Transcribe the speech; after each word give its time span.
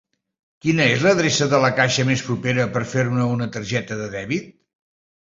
Quina 0.65 0.85
és 0.93 1.01
l'adreça 1.07 1.47
de 1.51 1.59
la 1.65 1.69
caixa 1.79 2.05
més 2.07 2.23
propera 2.29 2.65
per 2.77 2.81
fer-me 2.93 3.27
una 3.35 3.47
targeta 3.57 3.99
de 4.01 4.07
dèbit? 4.15 4.49